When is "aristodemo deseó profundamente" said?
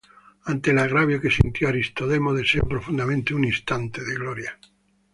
1.69-3.35